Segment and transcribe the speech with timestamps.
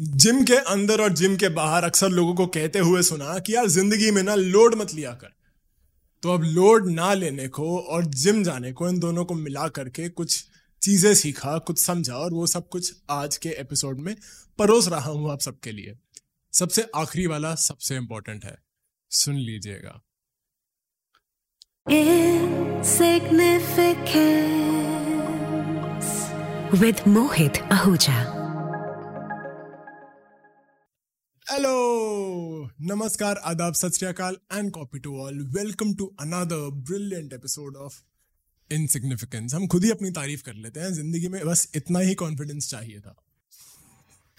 [0.00, 3.66] Gym के अंदर और जिम के बाहर अक्सर लोगों को कहते हुए सुना कि यार
[3.66, 5.28] ज़िंदगी में ना लोड मत लिया कर।
[6.22, 10.08] तो अब लोड ना लेने को और जिम जाने को इन दोनों को मिला करके
[10.08, 10.44] कुछ
[10.82, 14.16] चीज़ें सीखा, कुछ समझा और वो सब कुछ आज के एपिसोड में
[14.58, 15.94] परोस रहा हूँ आप सबके लिए।
[16.52, 18.58] सबसे आखिरी वाला सबसे इंपॉर्टेंट है।
[19.10, 20.02] सुन लीजिएगा।
[26.74, 28.35] With Mohit Ahuja.
[31.46, 37.94] हेलो नमस्कार आदाब सत and copy to all welcome to another brilliant episode of
[38.70, 42.70] insignificance हम खुद ही अपनी तारीफ़ कर लेते हैं। ज़िंदगी में बस इतना ही कॉन्फिडेंस
[42.70, 43.14] चाहिए था।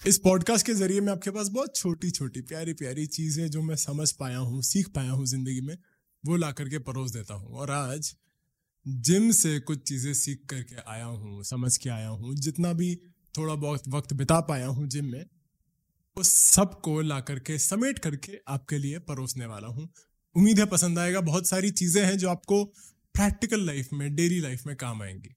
[0.02, 3.76] इस पॉडकास्ट के ज़रिए मैं आपके पास बहुत छोटी छोटी प्यारी प्यारी चीज़ें जो मैं
[3.76, 5.76] समझ पाया हूँ, सीख पाया हूँ ज़िंदगी में,
[6.24, 8.14] वो ला करके परोस देता हूँ। और आज
[8.86, 12.94] जिम से कुछ चीज़ें सीख करके आया हूँ, समझ के आया हूँ। जितना भी
[13.34, 15.24] थोड़ा बहुत वक्त बिता पाया हूँ जिम में
[16.18, 19.88] उस सबको ला करके समेट करके आपके लिए परोसने वाला हूँ।
[20.36, 22.64] उम्मीद है पसंद आएगा। बहुत सारी चीज़ें हैं जो आपको
[23.14, 25.34] प्रैक्टिकल लाइफ में डेली लाइफ में काम आएँगी।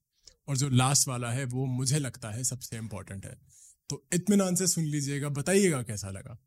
[0.48, 3.38] और जो लास्ट वाला है, वो मुझे लगता है सबसे इंपॉर्टेंट है।
[3.90, 6.38] तो इतमान से सुन लीजिएगा, बताइएगा कैसा लगा।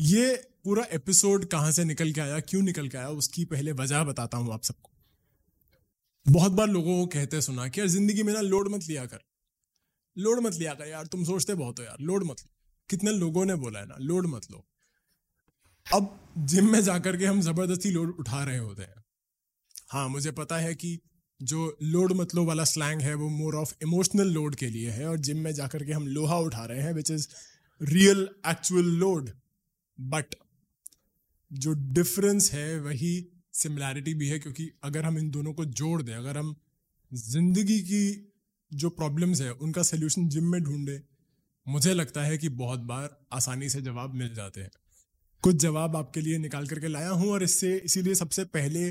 [0.00, 4.04] ये पूरा एपिसोड कहाँ से निकल के आया, क्यों निकल के आया, उसकी पहले वजह
[4.04, 4.90] बताता हूँ आप सबको।
[6.28, 9.18] बहुत बार लोगों को कहते सुना कि यार, ज़िंदगी में ना, लोड मत लिया कर।
[10.18, 12.57] लोड मत लिया कर यार, तुम सोचते बहुत हो यार, लोड मत लो।
[12.90, 14.64] कितने लोगों ने बोला है ना, लोड मत लो।
[15.86, 19.04] अब जिम में जाकर के हम ज़बरदस्ती लोड उठा रहे होते हैं।
[19.90, 20.98] हाँ मुझे पता है कि
[21.40, 25.08] जो लोड मत लो वाला स्लैंग है, वो मोर ऑफ़ इमोशनल लोड के लिए है
[25.08, 27.28] और जिम में जाकर के हम लोहा उठा रहे हैं which is
[27.80, 29.30] real actual load
[29.98, 30.34] but
[31.50, 36.14] जो डिफरेंस है, वही सिमिलैरिटी भी है, क्योंकि अगर हम इन दोनों को जोड़ दें,
[36.14, 36.54] अगर हम
[37.12, 38.32] ज़िंदगी की
[38.72, 41.00] जो प्रॉब्लम्स है, उनका सोल्यूशन जिम में ढूंढे
[41.68, 44.70] मुझे लगता है कि बहुत बार आसानी से जवाब मिल जाते हैं।
[45.44, 48.90] कुछ जवाब आपके लिए निकाल करके लाया हूँ और इससे, इसीलिए सबसे पहले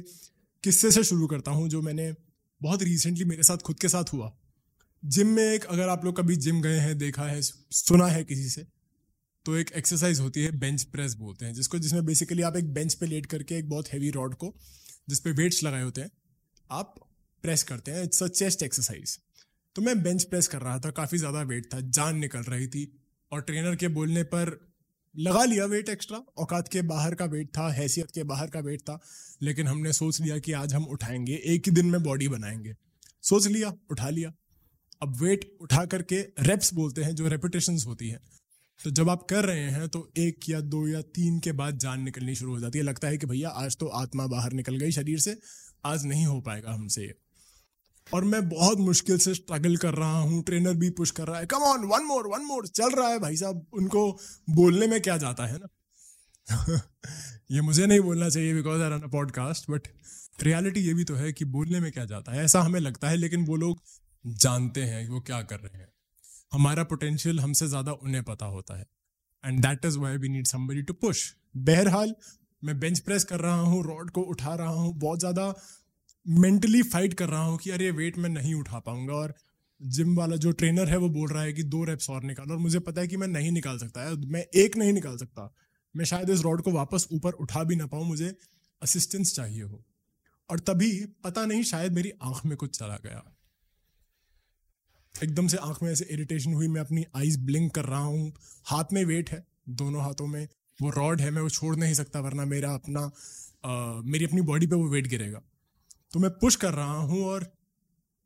[0.64, 2.14] किस्से से शुरू करता हूँ, जो मैंने
[2.62, 4.32] बहुत रिसेंटली मेरे साथ खुद के साथ हुआ।
[5.04, 8.50] जिम में एक, अगर आप लोग कभी जिम गए हैं, देखा है, सुना है किसी
[8.50, 8.66] से
[9.46, 12.94] तो एक एक्सरसाइज होती है बेंच प्रेस बोलते हैं, जिसको, जिसमें बेसिकली आप एक बेंच
[12.94, 14.54] पे लेट करके एक बहुत हैवी रॉड को
[15.10, 16.12] जिसपे वेट्स लगाए होते हैं,
[16.70, 16.96] आप
[17.44, 19.18] प्रेस करते हैं। इट्स अ चेस्ट एक्सरसाइज
[19.78, 22.82] तो मैं बेंच प्रेस कर रहा था, काफ़ी ज़्यादा वेट था, जान निकल रही थी।
[23.32, 24.50] और ट्रेनर के बोलने पर
[25.16, 28.82] लगा लिया वेट एक्स्ट्रा औकात के बाहर का वेट था, हैसियत के बाहर का वेट
[28.82, 29.00] था,
[29.42, 32.74] लेकिन हमने सोच लिया कि आज हम उठाएँगे, एक ही दिन में बॉडी बनाएँगे।
[33.24, 34.34] सोच लिया, उठा लिया।
[35.02, 38.20] अब वेट उठा करके रेप्स बोलते हैं, जो रेपिटेशंस होती हैं।
[38.80, 42.02] तो जब आप कर रहे हैं तो एक या दो या तीन के बाद जान
[42.02, 44.92] निकलनी शुरू हो जाती है। लगता है कि भैया, आज तो आत्मा बाहर निकल गई
[44.92, 45.38] शरीर से,
[45.86, 47.14] आज नहीं हो पाएगा हमसे ये।
[48.14, 51.46] और मैं बहुत मुश्किल से स्ट्रगल कर रहा हूँ ट्रेनर भी पुश कर रहा है।
[51.46, 54.12] Come on one more one more चल रहा है भाई साहब। उनको
[54.50, 55.68] बोलने में क्या जाता है ना?
[57.52, 59.88] ये मुझे नहीं बोलना चाहिए because I run a podcast but
[60.44, 63.16] reality ये भी तो है कि बोलने में क्या जाता है। ऐसा हमें लगता है,
[63.16, 63.82] लेकिन वो लोग
[64.26, 65.88] जानते हैं वो क्या कर रहे हैं।
[66.52, 68.86] हमारा पोटेंशियल हमसे ज़्यादा उन्हें पता होता है।
[69.44, 72.14] And that is why we need somebody to push बहरहाल,
[72.64, 75.54] मैं बेंच प्रेस कर रहा हूँ रॉड को उठा रहा हूँ। बहुत ज़्यादा
[76.28, 79.34] मेंटली फाइट कर रहा हूँ कि अरे वेट मैं नहीं उठा पाऊँगा और
[79.82, 82.58] जिम वाला जो ट्रेनर है वो बोल रहा है कि दो रेप्स और निकाल और
[82.58, 85.54] मुझे पता है कि मैं नहीं निकाल सकता है मैं एक नहीं निकाल सकता।
[85.96, 88.36] मैं शायद इस रॉड को वापस ऊपर उठा भी ना पाऊँ मुझे
[88.82, 89.84] असिस्टेंस चाहिए हो।
[90.50, 93.24] और तभी पता नहीं शायद मेरी आँख में कुछ चला गया।
[95.24, 98.34] एकदम से आँख में ऐसे इरिटेशन हुई मैं अपनी आईज ब्लिंक कर रहा हूँ।
[98.66, 100.48] हाथ में वेट है दोनों हाथों में
[100.82, 103.12] वो रॉड है मैं वो छोड़ नहीं सकता वरना मेरा अपना
[103.66, 105.42] आ, मेरी अपनी बॉडी पे वो वेट गिरेगा।
[106.14, 107.52] तो मैं पुश कर रहा हूँ और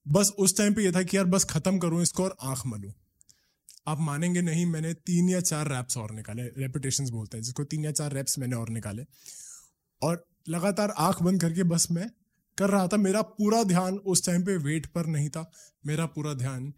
[0.05, 2.91] बस उस टाइम पे ये था कि यार बस खत्म करूँ इसको और आँख मलूँ।
[3.87, 7.85] आप मानेंगे नहीं, मैंने तीन या चार रैप्स और निकाले रेपिटेशन बोलते हैं, जिसको तीन
[7.85, 9.05] या चार रैप्स मैंने और निकाले।
[10.01, 12.09] और लगातार आँख बंद करके बस मैं
[12.57, 15.49] कर रहा था। मेरा पूरा ध्यान उस टाइम पे वेट पर नहीं था।
[15.85, 16.73] मेरा पूरा ध्यान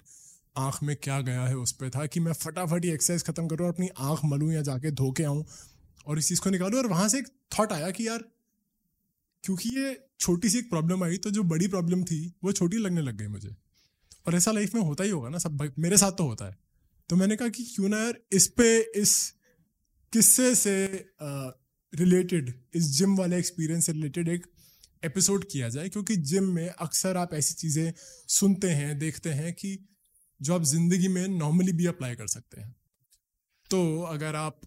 [0.57, 3.67] आँख में क्या गया है उस पर था कि मैं फटाफट ही एक्सरसाइज खत्म करूँ
[3.67, 5.45] और अपनी आँख मलूँ या जाके धो के आऊँ
[6.07, 7.27] और इस चीज़ को निकालूँ। और वहाँ से एक
[7.59, 8.23] थॉट आया कि यार
[9.43, 13.01] क्योंकि ये छोटी सी एक प्रॉब्लम आई तो जो बड़ी प्रॉब्लम थी, वो छोटी लगने
[13.01, 13.55] लग गई मुझे।
[14.25, 16.57] और ऐसा लाइफ में होता ही होगा ना, सब मेरे साथ तो होता है।
[17.09, 19.33] तो मैंने कहा कि क्यों ना यार, इस पे इस
[20.13, 20.75] किस्से से
[21.93, 24.45] रिलेटेड इस जिम वाले एक्सपीरियंस से रिलेटेड एक
[25.03, 27.93] एपिसोड किया जाए, क्योंकि जिम में अक्सर आप ऐसी चीज़ें
[28.29, 29.77] सुनते हैं, देखते हैं कि
[30.41, 32.75] जो आप ज़िंदगी में नॉर्मली भी अप्लाई कर सकते हैं।
[33.69, 34.61] तो अगर आप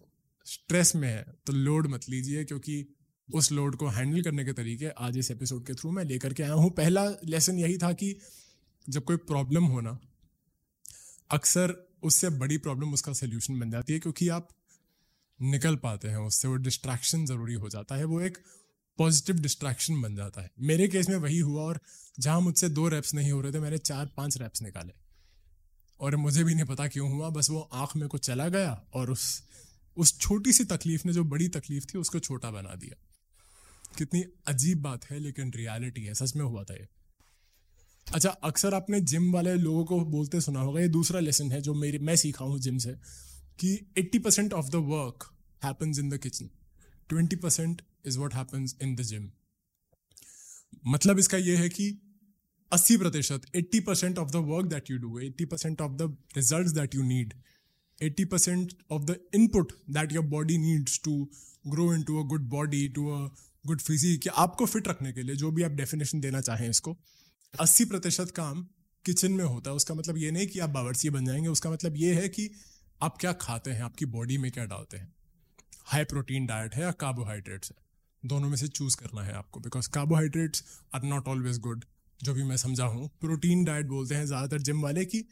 [0.45, 2.85] स्ट्रेस में है तो लोड मत लीजिए, क्योंकि
[3.33, 6.43] उस लोड को हैंडल करने के तरीके आज इस एपिसोड के थ्रू मैं लेकर के
[6.43, 8.17] आया हूँ। पहला लेसन यही था कि
[8.89, 9.99] जब कोई प्रॉब्लम हो ना,
[11.31, 14.49] अक्सर उससे बड़ी प्रॉब्लम उसका सोल्यूशन बन जाती है क्योंकि आप
[15.41, 18.37] निकल पाते हैं उससे, वो डिस्ट्रैक्शन ज़रूरी हो जाता है, वो एक
[18.97, 21.79] पॉजिटिव डिस्ट्रैक्शन बन जाता है। मेरे केस में वही हुआ और
[22.19, 24.93] जहाँ मुझसे दो रैप्स नहीं हो रहे थे, मैंने चार पाँच रैप्स निकाले।
[25.99, 29.11] और मुझे भी नहीं पता क्यों हुआ, बस वो आँख में को चला गया और
[29.11, 29.43] उस
[29.97, 33.06] उस छोटी सी तकलीफ़ ने, जो बड़ी तकलीफ़ थी, उसको छोटा बना दिया।
[33.97, 36.87] कितनी अजीब बात है, लेकिन रियलिटी है, सच में हुआ था ये।
[38.07, 41.73] अच्छा अक्सर आपने जिम वाले लोगों को बोलते सुना होगा, ये दूसरा लेसन है जो
[41.73, 42.91] मेरी, मैं सीखा हूँ जिम से,
[43.59, 45.23] कि 80 percent of the work
[45.63, 46.49] happens in the kitchen
[47.09, 49.29] 20 percent is what happens in the gym
[50.87, 51.89] मतलब इसका यह है कि
[52.71, 56.67] 80 प्रतिशत eighty percent of the work that you do eighty percent of the result
[56.67, 57.33] that you need
[58.01, 61.29] eighty percent of the input that your body needs to
[61.67, 63.29] grow into a good body to a
[63.67, 66.97] good physique आपको fit रखने के लिए जो भी आप definition देना चाहें इसको,
[67.53, 68.61] अस्सी प्रतिशत काम
[69.05, 71.95] किचन में होता है। उसका मतलब ये नहीं कि आप बावर्ची बन जाएँगे। उसका मतलब
[71.97, 72.49] ये है कि
[73.01, 75.13] आप क्या खाते हैं, आपकी बॉडी में क्या डालते हैं।
[75.85, 77.75] हाई प्रोटीन डाइट है या कार्बोहाइड्रेट्स है?
[78.23, 80.63] दोनों में से चूज़ करना है आपको because carbohydrates
[80.95, 81.85] are not always good
[82.19, 85.23] जो भी मैं समझा हूँ। प्रोटीन डाइट बोलते हैं ज़्यादातर जिम वाले की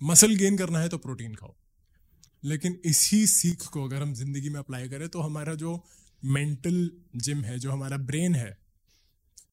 [0.00, 1.54] मसल गेन करना है तो प्रोटीन खाओ।
[2.44, 5.76] लेकिन इसी सीख को अगर हम ज़िंदगी में अप्लाई करें तो हमारा जो
[6.24, 8.58] मेंटल जिम है, जो हमारा ब्रेन है,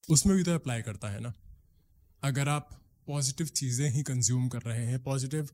[0.09, 1.33] उसमें भी तो अप्लाई करता है ना।
[2.23, 2.69] अगर आप
[3.07, 5.49] पॉजिटिव चीज़ें ही कंज्यूम कर रहे हैं पॉजिटिव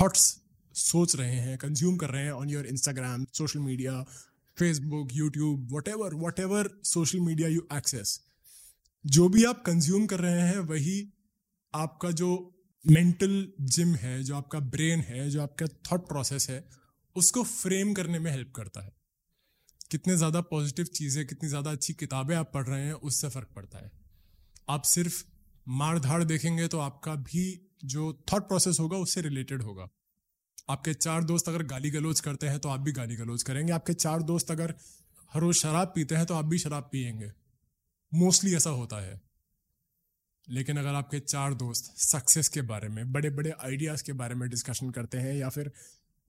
[0.00, 0.42] थॉट्स
[0.74, 4.02] सोच रहे हैं कंज्यूम कर रहे हैं on your Instagram social media
[4.58, 8.20] Facebook YouTube whatever whatever social media you access
[9.06, 11.12] जो भी आप कंज्यूम कर रहे हैं, वही
[11.74, 12.54] आपका जो
[12.86, 16.68] मेंटल जिम है, जो आपका ब्रेन है, जो आपका थॉट प्रोसेस है,
[17.16, 18.92] उसको फ्रेम करने में हेल्प करता है।
[19.90, 23.78] कितने ज़्यादा पॉजिटिव चीज़ें, कितनी ज़्यादा अच्छी किताबें आप पढ़ रहे हैं, उससे फ़र्क पड़ता
[23.78, 23.90] है।
[24.68, 25.22] आप सिर्फ़
[25.66, 27.44] मार धाड़ देखेंगे तो आपका भी
[27.86, 29.88] जो थॉट प्रोसेस होगा, उससे रिलेटेड होगा।
[30.70, 33.92] आपके चार दोस्त अगर गाली गलोच करते हैं तो आप भी गाली गलोच करेंगे। आपके
[33.94, 34.74] चार दोस्त अगर
[35.32, 37.30] हर रोज शराब पीते हैं तो आप भी शराब पियेंगे।
[38.12, 39.20] मोस्टली ऐसा होता है।
[40.48, 44.48] लेकिन अगर आपके चार दोस्त सक्सेस के बारे में बड़े बड़े आइडियाज़ के बारे में
[44.48, 45.72] डिस्कशन करते हैं, या फिर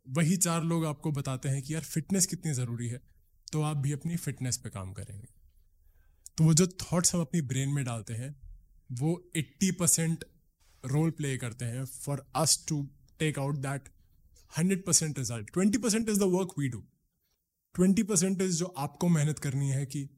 [0.08, 3.02] वही चार लोग आपको बताते हैं कि यार फिटनेस कितनी ज़रूरी है।
[3.52, 5.28] तो आप भी अपनी फिटनेस पे काम करेंगे।
[6.38, 8.36] तो वो जो थॉट्स हम अपनी ब्रेन में डालते हैं,
[8.92, 10.26] वो 80 परसेंट
[10.84, 12.82] रोल प्ले करते हैं for us to
[13.20, 13.90] take out that
[14.58, 16.84] hundred percent result twenty percent is the work we do
[17.76, 20.10] twenty percent is जो आपको मेहनत करनी है कि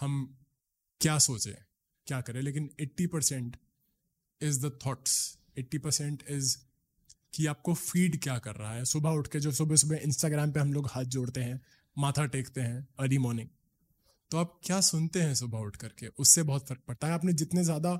[0.00, 0.38] हम
[1.00, 1.54] क्या सोचें,
[2.06, 3.56] क्या करें, लेकिन eighty percent
[4.40, 6.56] is the thoughts eighty percent is
[7.34, 10.60] कि आपको फ़ीड क्या कर रहा है। सुबह उठ के जो सुबह सुबह इंस्टाग्राम पे
[10.60, 11.60] हम लोग हाथ जोड़ते हैं
[11.96, 13.48] माथा टेकते हैं अर्ली मॉर्निंग
[14.30, 16.06] तो आप क्या सुनते हैं सुबह उठ करके?
[16.08, 17.92] उससे बहुत फ़र्क पड़ता है। आपने जितने ज़्यादा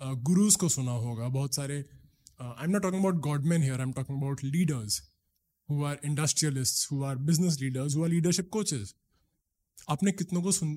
[0.00, 1.78] गुरुज को सुना होगा, बहुत सारे
[2.40, 5.00] I am not talking about godman here I am talking about leaders
[5.68, 8.94] who are industrialist who are business leaders who are leadership coaches
[9.88, 10.74] आपने कितनों को सुन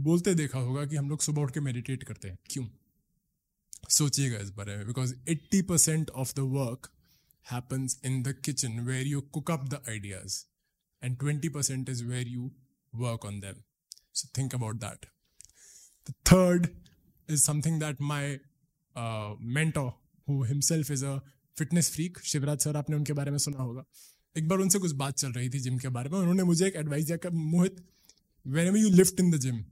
[0.00, 2.66] बोलते देखा होगा कि हम लोग सुबह उठ के मेडिटेट करते हैं। क्यों?
[3.90, 6.90] सोचिएगा इस बारे में because eighty percent of the work
[7.46, 10.38] happens in the kitchen where you cook up the ideas
[11.02, 12.50] and twenty percent is where you
[12.94, 13.62] work on them
[14.18, 15.02] So think about that.
[16.06, 16.66] The third
[17.28, 18.20] is something that my
[18.96, 19.88] uh, mentor,
[20.28, 21.16] who himself is a
[21.56, 23.84] fitness freak Shivraj sir आपने उनके बारे में सुना होगा।
[24.36, 26.76] एक बार उनसे कुछ बात चल रही थी जिम के बारे में। उन्होंने मुझे एक
[26.76, 27.76] एडवाइस दिया कि Mohit
[28.66, 29.64] whenever you lift in the gym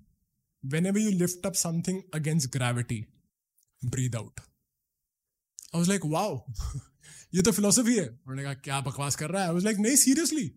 [0.86, 3.04] whenever you lift up something against gravity
[3.82, 6.36] breathe out I was like wow
[7.34, 8.06] ये तो फिलोसफी है.
[8.08, 9.48] उन्होंने कहा क्या बकवास कर रहा है?
[9.48, 10.50] आई वाज लाइक नहीं सीरियसली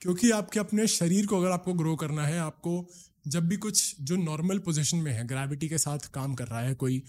[0.00, 2.88] क्योंकि आपके अपने शरीर को अगर आपको ग्रो करना है, आपको
[3.26, 6.74] जब भी कुछ जो नॉर्मल पोजिशन में है ग्रेविटी के साथ काम कर रहा है,
[6.74, 7.02] कोई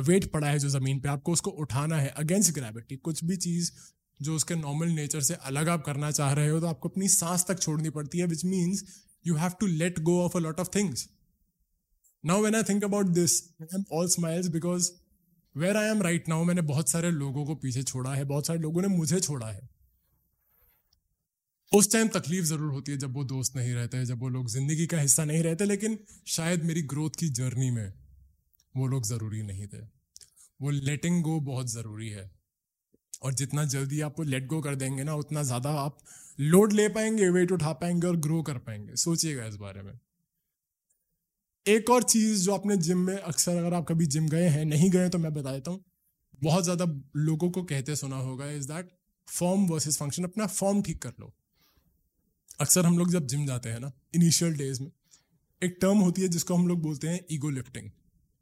[0.00, 3.70] वेट पड़ा है जो ज़मीन पे, आपको उसको उठाना है अगेंस्ट ग्रेविटी कुछ भी चीज़
[4.20, 7.44] जो उसके नॉर्मल नेचर से अलग आप करना चाह रहे हो तो आपको अपनी सांस
[7.48, 8.84] तक छोड़नी पड़ती है which means
[9.26, 11.08] you have to let go of a lot of things
[12.24, 14.90] now when I think about this I am all smiles because
[15.56, 18.60] where I am right now मैंने बहुत सारे लोगों को पीछे छोड़ा है, बहुत सारे
[18.60, 19.68] लोगों ने मुझे छोड़ा है।
[21.72, 24.48] उस टाइम तकलीफ़ ज़रूर होती है जब वो दोस्त नहीं रहते हैं, जब वो लोग
[24.48, 27.92] ज़िंदगी का हिस्सा नहीं रहते, लेकिन शायद मेरी ग्रोथ की जर्नी में
[28.74, 29.80] वो लोग ज़रूरी नहीं थे।
[30.60, 32.30] वो लेटिंग गो बहुत ज़रूरी है।
[33.22, 35.98] और जितना जल्दी आप वो लेट गो कर देंगे ना, उतना ज़्यादा आप
[36.38, 39.92] लोड ले पाएँगे वेट उठा पाएँगे और ग्रो कर पाएँगे। सोचिएगा इस बारे में।
[41.66, 44.90] एक और चीज़ जो आपने जिम में अक्सर अगर आप कभी जिम गए हैं, नहीं
[44.90, 45.84] गए तो मैं बता देता हूँ।
[46.42, 46.84] बहुत ज़्यादा
[47.16, 48.90] लोगों को कहते सुना होगा is that
[49.28, 51.34] form versus function अपना फॉर्म ठीक कर लो।
[52.60, 54.90] अक्सर हम लोग जब जिम जाते हैं ना इनिशियल डेज़ में,
[55.62, 57.90] एक टर्म होती है जिसको हम लोग बोलते हैं ईगो लिफ्टिंग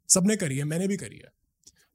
[0.09, 1.31] सबने करी है, मैंने भी करी है।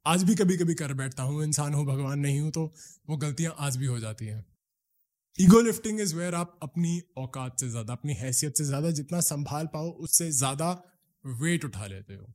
[0.06, 2.64] आज भी कभी कभी कर बैठता हूँ, इंसान हो, भगवान नहीं हूँ तो
[3.08, 4.44] वो गलतियाँ आज भी हो जाती हैं।
[5.38, 9.66] ईगो लिफ्टिंग इज़ वेयर आप अपनी औकात से ज़्यादा, अपनी हैसियत से ज़्यादा जितना संभाल
[9.66, 10.70] पाओ, उससे ज़्यादा
[11.24, 12.32] वेट उठा लेते हो।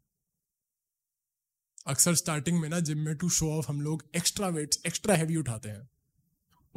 [1.88, 5.36] अक्सर स्टार्टिंग में ना जिम में टू शो ऑफ़ हम लोग एक्स्ट्रा वेट्स एक्स्ट्रा हैवी
[5.36, 5.88] उठाते हैं।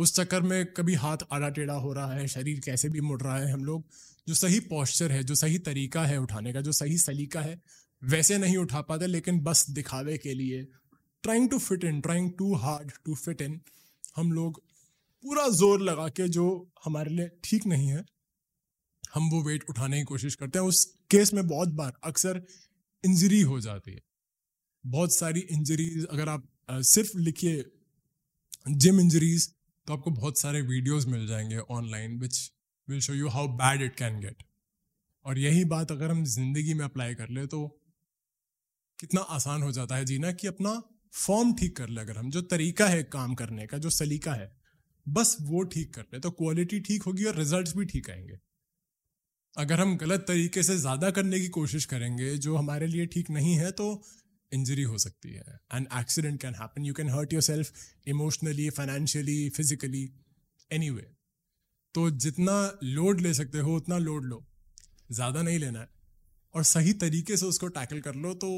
[0.00, 3.36] उस चक्कर में कभी हाथ आड़ा टेढ़ा हो रहा है, शरीर कैसे भी मुड़ रहा
[3.38, 3.84] है, हम लोग
[4.26, 7.60] जो सही पॉस्चर है, जो सही तरीका है उठाने का, जो सही सलीका है,
[8.02, 10.62] वैसे नहीं उठा पाते, लेकिन बस दिखावे के लिए
[11.24, 13.60] trying to fit in trying too hard to fit in
[14.16, 14.62] हम लोग
[15.24, 16.46] पूरा ज़ोर लगा के जो
[16.84, 18.04] हमारे लिए ठीक नहीं है,
[19.14, 22.42] हम वो वेट उठाने की कोशिश करते हैं। उस केस में बहुत बार अक्सर
[23.04, 24.00] इंजरी हो जाती है।
[24.84, 27.64] बहुत सारी इंजरीज अगर आप सिर्फ़ लिखिए
[28.68, 29.52] जिम इंजरीज
[29.90, 32.52] तो आपको बहुत सारे वीडियोस मिल जाएँगे online which
[32.88, 34.42] will show you how bad it can get
[35.24, 37.80] और यही बात अगर हम ज़िंदगी में अप्लाई कर ले तो
[39.00, 40.82] कितना आसान हो जाता है जीना कि अपना
[41.12, 44.56] फॉर्म ठीक कर ले अगर हम, जो तरीका है काम करने का, जो सलीका है,
[45.08, 48.38] बस वो ठीक कर ले तो क्वालिटी ठीक होगी और रिजल्ट्स भी ठीक आएँगे।
[49.58, 53.54] अगर हम गलत तरीके से ज़्यादा करने की कोशिश करेंगे, जो हमारे लिए ठीक नहीं
[53.54, 54.02] है तो
[54.52, 55.58] इंजरी हो सकती है.
[55.74, 57.72] And accident can happen you can hurt yourself
[58.08, 60.08] emotionally financially physically
[60.90, 61.06] anyway
[61.94, 64.44] तो जितना लोड ले सकते हो, उतना लोड लो.
[65.12, 65.88] ज़्यादा नहीं लेना है.
[66.54, 68.50] और सही तरीके से उसको टैकल कर लो तो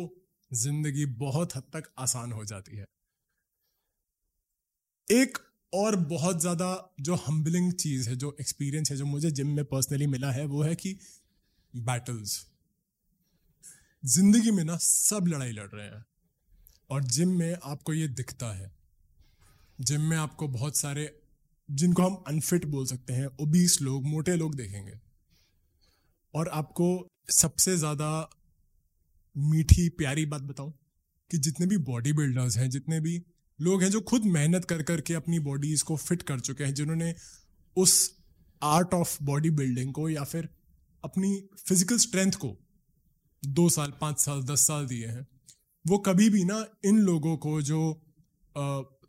[0.51, 2.85] ज़िंदगी बहुत हद तक आसान हो जाती है.
[5.09, 5.39] एक
[5.73, 10.07] और बहुत ज़्यादा जो हम्बलिंग चीज़ है, जो एक्सपीरियंस है, जो मुझे जिम में पर्सनली
[10.07, 10.97] मिला है, वो है कि
[11.75, 12.35] बैटल्स
[14.07, 16.05] ज़िंदगी में ना सब लड़ाई लड़ रहे हैं।
[16.91, 18.71] और जिम में आपको ये दिखता है।
[19.81, 21.21] जिम में आपको बहुत सारे,
[21.71, 24.99] जिनको हम अनफिट बोल सकते हैं ओबीस लोग, मोटे लोग देखेंगे।
[26.35, 28.31] और आपको सबसे ज़्यादा
[29.37, 30.73] मीठी, प्यारी बात बताऊँ
[31.31, 33.23] कि जितने भी बॉडी बिल्डर्स हैं, जितने भी
[33.61, 37.15] लोग हैं जो खुद मेहनत कर, करके अपनी बॉडीज को फिट कर चुके हैं, जिन्होंने
[37.77, 38.21] उस
[38.63, 40.49] आर्ट ऑफ़ बॉडी बिल्डिंग को या फिर
[41.05, 42.57] अपनी फ़िज़िकल स्ट्रेंथ को
[43.43, 45.27] दो साल, पाँच साल, दस साल दिए हैं।
[45.85, 47.81] वो कभी भी ना इन लोगों को जो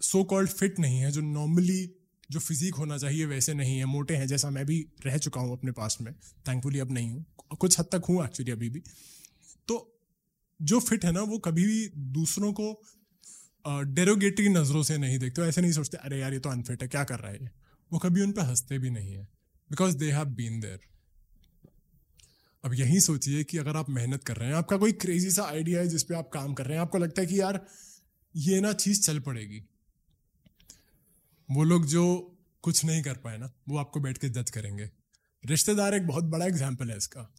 [0.01, 1.83] सो कॉल्ड फिट नहीं है, जो नॉर्मली
[2.29, 5.51] जो फिजिक होना चाहिए, वैसे नहीं है, मोटे हैं, जैसा मैं भी रह चुका हूँ
[5.51, 6.13] अपने पास में
[6.47, 7.25] थैंकफुली अब नहीं हूँ,
[7.59, 8.81] कुछ हद तक हूँ एक्चुअली अभी भी।
[9.67, 9.77] तो
[10.59, 12.73] जो फिट है ना, वो कभी भी दूसरों को
[13.65, 17.03] डेरोगेटरी नज़रों से नहीं देखते ऐसे नहीं सोचते, अरे यार, ये तो अनफिट है, क्या
[17.03, 17.49] कर रहा है ये?
[17.91, 19.23] वो कभी उन पर हँसते भी नहीं है
[19.69, 20.79] because they have been there
[22.63, 25.79] अब यही सोचिए कि अगर आप मेहनत कर रहे हैं, आपका कोई क्रेजी सा आइडिया
[25.79, 27.65] है जिसपे आप काम कर रहे हैं, आपको लगता है कि यार,
[28.35, 29.63] ये ना चीज़ चल पड़ेगी।
[31.51, 34.89] वो लोग जो कुछ नहीं कर पाए ना, वो आपको बैठ के जज करेंगे।
[35.45, 37.35] रिश्तेदार एक बहुत बड़ा एग्ज़ाम्पल है इसका।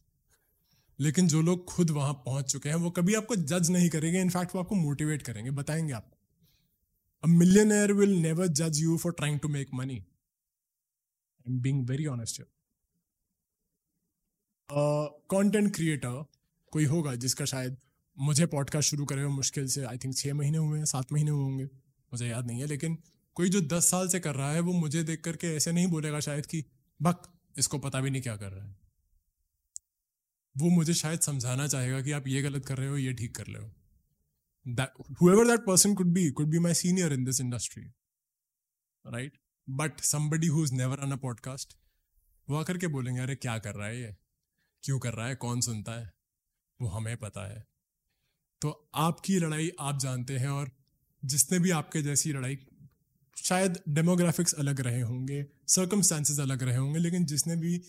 [1.01, 4.55] लेकिन जो लोग खुद वहाँ पहुँच चुके हैं, वो कभी आपको जज नहीं करेंगे इनफैक्ट
[4.55, 6.17] वो आपको मोटिवेट करेंगे, बताएँगे आपको
[7.25, 12.07] अ मिलियनर विल नेवर जज you for trying to make money I am being very
[12.07, 12.43] honest
[14.73, 16.25] content creator
[16.71, 17.77] कोई होगा जिसका शायद
[18.19, 21.43] मुझे पॉडकास्ट शुरू करे मुश्किल से आई थिंक छः महीने हुए हैं, सात महीने हुए
[21.43, 21.65] होंगे।
[22.13, 22.99] मुझे याद नहीं है, लेकिन
[23.35, 26.21] कोई जो दस साल से कर रहा है, वो मुझे देख करके ऐसे नहीं बोलेगा
[26.21, 26.65] शायद कि,
[27.03, 27.23] बक,
[27.59, 28.77] इसको पता भी नहीं क्या कर रहा है।
[30.57, 33.47] वो मुझे शायद समझाना चाहेगा कि आप ये गलत कर रहे हो, ये ठीक कर
[33.47, 33.75] रहे हो।
[34.69, 37.85] That person could be could be be senior in this industry
[39.07, 39.39] right
[39.71, 41.75] but somebody somebody who's never on a podcast,
[42.51, 44.17] वो आकर के बोलेंगे, अरे, क्या कर रहा है ये?
[44.85, 45.35] क्यों कर रहा है?
[45.35, 46.13] कौन सुनता है?
[46.81, 47.67] वो हमें पता है।
[48.61, 50.71] तो आपकी लड़ाई आप जानते हैं और
[51.25, 52.59] जिसने भी आपके जैसी लड़ाई,
[53.37, 57.83] शायद डेमोग्राफिक्स अलग रहे होंगे सर्कमस्टांसेस अलग रहे होंगे, लेकिन जिसने भी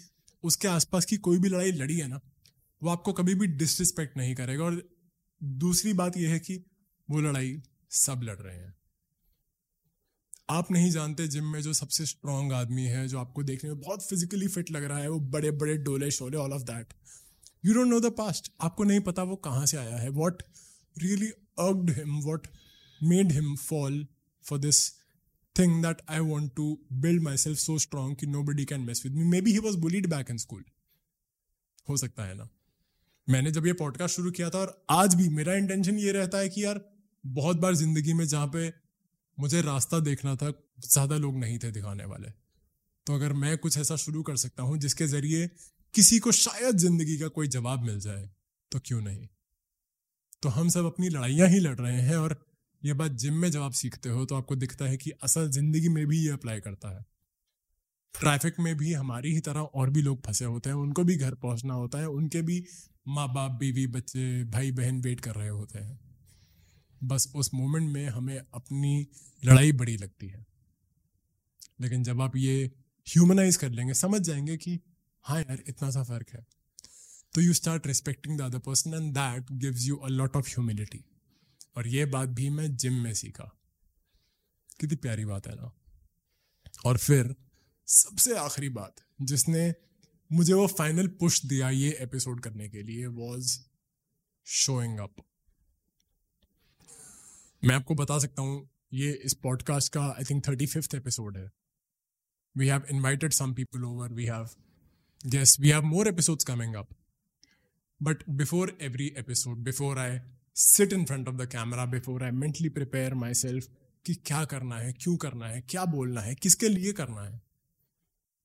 [0.44, 2.20] उसके आसपास की कोई भी लड़ाई लड़ी है ना,
[2.84, 4.90] वो आपको कभी भी डिसरिस्पेक्ट नहीं करेगा। और
[5.44, 6.66] दूसरी बात यह है कि
[7.10, 8.76] वो लड़ाई सब लड़ रहे हैं।
[10.50, 14.08] आप नहीं जानते जिम में जो सबसे स्ट्रांग आदमी है, जो आपको देखने में बहुत
[14.08, 16.94] फिजिकली फिट लग रहा है, वो बड़े बड़े डोले Sholay all of that
[17.66, 20.10] you don't know the past आपको नहीं पता वो कहाँ से आया है.
[20.10, 20.44] What
[20.98, 21.28] really
[21.60, 22.48] urged him what
[23.04, 24.08] made him fall
[24.46, 24.90] for this
[25.60, 29.24] thing that I want to build myself so strong कि nobody can mess with me
[29.42, 30.64] maybe he was bullied back in school
[31.90, 32.48] हो सकता है ना.
[33.30, 36.50] मैंने जब ये podcast शुरू किया था और आज भी मेरा इंटेंशन ये रहता है
[36.50, 36.82] कि यार,
[37.26, 38.85] बहुत बार ज़िंदगी में जहाँ पे
[39.38, 40.52] मुझे रास्ता देखना था,
[40.82, 42.30] ज़्यादा लोग नहीं थे दिखाने वाले।
[43.08, 45.50] तो अगर मैं कुछ ऐसा शुरू कर सकता हूँ जिसके ज़रिए
[45.94, 48.30] किसी को शायद ज़िंदगी का कोई जवाब मिल जाए
[48.72, 49.28] तो क्यों नहीं?
[50.44, 52.36] तो हम सब अपनी लड़ाइयाँ ही लड़ रहे हैं और
[52.82, 55.90] ये बात जिम में जब आप सीखते हो तो आपको दिखता है कि असल ज़िंदगी
[55.90, 57.06] में भी ये अप्लाई करता है।
[58.16, 61.34] ट्रैफ़िक में भी हमारी ही तरह और भी लोग फंसे होते हैं, उनको भी घर
[61.36, 62.64] पहुँचना होता है, उनके भी
[63.08, 66.00] माँ बाप बीवी, बच्चे भाई बहन वेट कर रहे होते हैं।
[67.04, 69.08] बस उस मोमेंट में हमें अपनी
[69.46, 70.46] लड़ाई बड़ी लगती है।
[71.80, 72.72] लेकिन जब आप ये
[73.10, 74.80] ह्यूमनाइज कर लेंगे, समझ जाएँगे कि
[75.22, 76.46] हाँ यार, इतना सा फ़र्क है।
[77.34, 81.06] तो you start respecting the other person and that gives you a lot of humility
[81.78, 83.60] और ये बात भी मैं जिम में सीखा।
[84.80, 85.74] कितनी प्यारी बात है ना।
[86.86, 87.36] और फिर
[87.88, 89.74] सबसे आखिरी बात जिसने
[90.32, 93.60] मुझे वो फाइनल पुश दिया ये एपिसोड करने के लिए वॉज़
[94.46, 95.16] शोइंग अप
[97.66, 101.52] मैं आपको बता सकता हूँ, ये इस पॉडकास्ट का I think thirty fifth episode है।
[102.58, 104.48] We have invited some people over we have
[105.26, 106.88] yes we have more episodes coming up.
[108.02, 110.22] But before every episode, before i
[110.54, 113.64] sit in front of the camera, before i mentally prepare myself
[114.06, 117.42] कि क्या करना है, क्यों करना है, क्या बोलना है, किसके लिए करना है?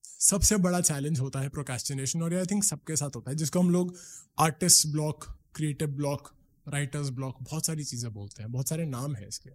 [0.05, 3.71] सबसे बड़ा चैलेंज होता है प्रोकेस्टिनेशन और आई थिंक सबके साथ होता है, जिसको हम
[3.71, 3.97] लोग
[4.39, 5.25] artist block
[5.55, 6.35] creative block
[6.71, 9.51] writer's block बहुत सारी चीज़ें बोलते हैं, बहुत सारे नाम हैं इसके।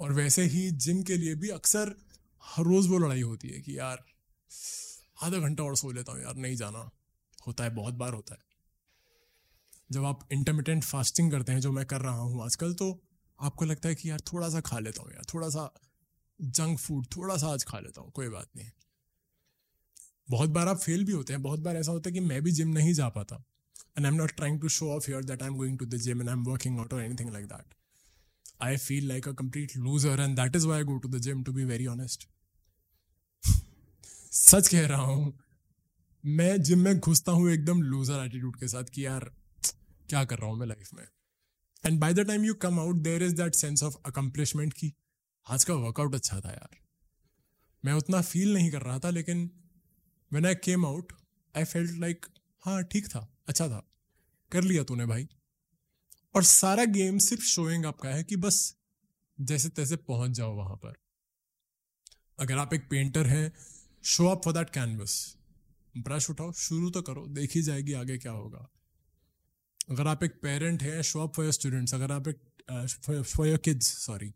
[0.00, 1.94] और वैसे ही जिम के लिए भी अक्सर
[2.44, 4.04] हर रोज़ वो लड़ाई होती है कि यार,
[5.22, 6.90] आधा घंटा और सो लेता हूँ, यार नहीं जाना,
[7.46, 8.40] होता है, बहुत बार होता है।
[9.90, 13.02] जब आप इंटरमीडियंट फास्टिंग करते हैं, जो मैं कर रहा हूँ आजकल तो
[13.40, 15.74] आपको लगता है कि यार थोड़ा सा खा लेता हूँ, यार थोड़ा सा
[16.40, 18.70] जंक फ़ूड थोड़ा सा आज खा लेता हूँ, कोई बात नहीं।
[20.30, 22.52] बहुत बार आप फेल भी होते हैं, बहुत बार ऐसा होता है कि मैं भी
[22.52, 23.44] जिम नहीं जा पाता।
[23.96, 26.30] And I'm not trying to show off here that I'm going to the gym and
[26.30, 27.64] I'm working out or anything like that.
[28.60, 31.44] I feel like a complete loser, and that is why I go to the gym,
[31.44, 32.26] to be very honest.
[34.32, 35.32] सच कह रहा हूँ
[36.24, 39.30] मैं gym में घुसता हूँ एकदम loser attitude के साथ कि यार
[40.08, 41.04] क्या कर रहा हूँ मैं लाइफ में
[41.84, 44.92] and by the time you come out there is that sense of accomplishment की
[45.46, 46.76] आज का वर्कआउट अच्छा था यार
[47.84, 49.50] मैं उतना फील नहीं कर रहा था लेकिन
[50.32, 51.12] when I came out
[51.54, 52.26] I felt like
[52.64, 53.82] हाँ ठीक था अच्छा था।
[54.52, 55.28] कर लिया तूने भाई।
[56.34, 58.76] और सारा गेम सिर्फ़ शोइंग अप का है कि बस
[59.38, 60.94] जैसे तैसे पहुँच जाओ वहाँ पर।
[62.38, 63.52] अगर आप एक पेंटर हैं
[64.04, 65.36] show up for that canvas
[65.94, 68.68] brush उठाओ, शुरू तो करो, देखी जाएगी आगे क्या होगा।
[69.90, 73.58] अगर आप एक पेरेंट हैं show up for your students अगर आप एक फॉर योर
[73.58, 74.32] किड्स सॉरी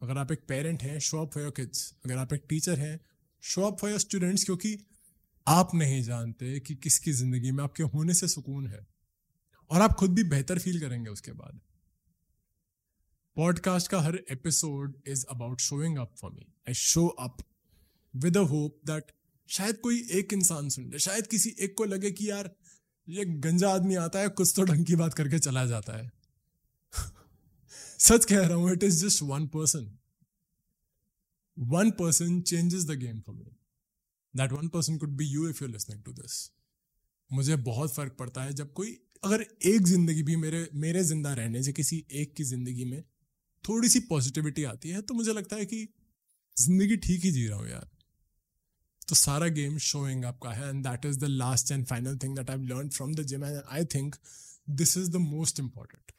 [0.00, 3.00] अगर आप एक पेरेंट हैं show up for your kids अगर आप एक टीचर हैं
[3.42, 4.76] show up for your students क्योंकि
[5.48, 8.86] आप नहीं जानते कि किसकी ज़िंदगी में आपके होने से सुकून है।
[9.70, 11.60] और आप खुद भी बेहतर फील करेंगे उसके बाद।
[13.36, 17.36] पॉडकास्ट का हर episode is about showing up for me I show up
[18.16, 19.12] with a hope that
[19.48, 22.50] शायद कोई एक इंसान सुन ले, शायद किसी एक को लगे कि यार,
[23.08, 26.10] ये गंजा आदमी आता है, कुछ तो ढंग की बात करके चला जाता है।
[27.98, 29.98] सच कह रहा हूँ it is just one person
[31.58, 33.57] one person changes the game for me
[34.34, 36.50] that one person could be you if you listening to this
[37.30, 41.62] मुझे बहुत फ़र्क पड़ता है जब कोई, अगर एक ज़िंदगी भी मेरे मेरे ज़िंदा रहने
[41.62, 43.02] से किसी एक की ज़िंदगी में
[43.64, 45.86] थोड़ी सी पॉजिटिविटी आती है तो मुझे लगता है कि
[46.56, 47.88] ज़िंदगी ठीक ही जी रहा हूँ यार।
[49.08, 52.50] तो सारा गेम शोइंग आपका है and that is the last and final thing that
[52.50, 54.16] I learn from the gym and I think
[54.70, 56.12] this is the most important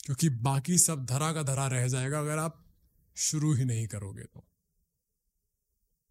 [0.00, 2.64] क्योंकि बाकी सब धरा का धरा रह जाएगा अगर आप
[3.16, 4.44] शुरू ही नहीं करोगे तो।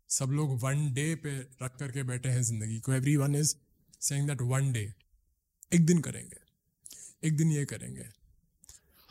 [0.10, 3.56] सब लोग वन डे पे रख करके बैठे हैं ज़िंदगी को। Every one is
[4.02, 4.82] saying that one day
[5.72, 6.38] एक दिन करेंगे,
[7.24, 8.06] एक दिन ये करेंगे।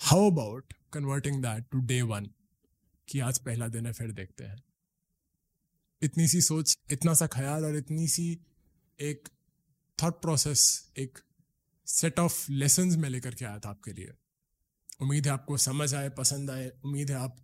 [0.01, 2.29] How about converting that to day one
[3.09, 4.63] कि आज पहला दिन है, फिर देखते हैं।
[6.03, 8.31] इतनी सी सोच, इतना सा ख्याल और इतनी सी
[8.99, 9.29] एक
[9.99, 11.19] थॉट प्रोसेस एक
[11.87, 14.13] सेट ऑफ़ लेसन में लेकर के आया था आपके लिए।
[15.01, 17.37] उम्मीद है आपको समझ आए, पसंद आए, उम्मीद है आप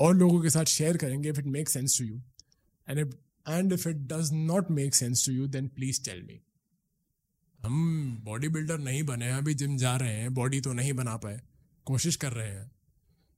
[0.00, 2.20] और लोगों के साथ शेयर करेंगे if it make sense to you
[2.88, 3.14] and if
[3.46, 6.40] and if it does not make sense to you then please tell me
[7.60, 11.16] हम बॉडी बिल्डर नहीं बने हैं, अभी जिम जा रहे हैं बॉडी तो नहीं बना
[11.16, 11.40] पाए,
[11.86, 12.70] कोशिश कर रहे हैं।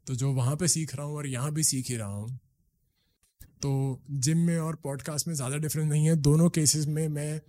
[0.06, 2.38] तो जो वहाँ पे सीख रहा हूँ और यहाँ भी सीख ही रहा हूँ।
[3.62, 7.40] तो जिम में और पॉडकास्ट में ज़्यादा डिफरेंस नहीं है। दोनों केसेस में मैं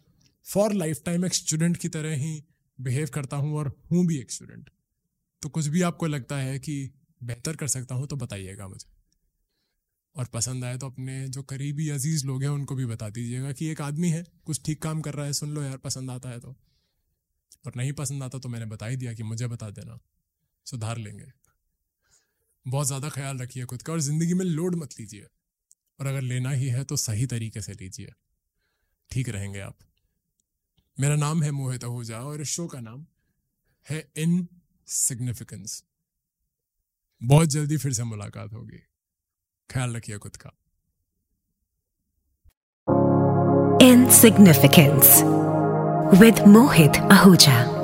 [0.46, 2.44] फॉर लाइफ टाइम एक स्टूडेंट की तरह ही
[2.80, 4.70] बिहेव करता हूँ और हूँ भी एक स्टूडेंट
[5.42, 6.76] तो कुछ भी आपको लगता है कि
[7.24, 8.88] बेहतर कर सकता हूँ तो बताइएगा मुझे।
[10.16, 13.68] और पसंद आए तो अपने जो करीबी अज़ीज़ लोग हैं, उनको भी बता दीजिएगा कि
[13.68, 16.40] एक आदमी है, कुछ ठीक काम कर रहा है, सुन लो यार, पसंद आता है
[16.40, 16.56] तो।
[17.66, 20.00] और नहीं पसंद आता तो मैंने बता ही दिया कि मुझे बता देना,
[20.68, 21.32] सुधार लेंगे।
[22.66, 25.28] बहुत ज़्यादा ख्याल रखिए खुद का और ज़िंदगी में लोड मत लीजिए।
[26.00, 28.12] और अगर लेना ही है तो सही तरीके से लीजिए।
[29.12, 29.78] ठीक रहेंगे आप।
[30.98, 33.06] मेरा नाम है मोहित आहूजा और इस शो का नाम
[33.88, 34.48] है इन
[34.88, 35.84] सिग्निफिकेंस।
[37.22, 38.80] बहुत जल्दी फिर से मुलाकात होगी।
[39.71, 40.51] ख्याल रखिए खुद का
[43.87, 45.23] Insignificance
[46.21, 47.80] with Mohit Ahuja.